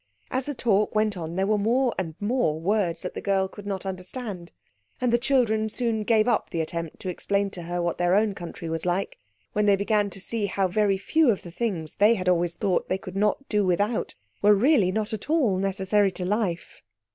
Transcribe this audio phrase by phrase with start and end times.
[0.31, 3.67] As the talk went on there were more and more words that the girl could
[3.67, 4.51] not understand,
[4.99, 8.33] and the children soon gave up the attempt to explain to her what their own
[8.33, 9.19] country was like,
[9.53, 12.89] when they began to see how very few of the things they had always thought
[12.89, 16.81] they could not do without were really not at all necessary to life.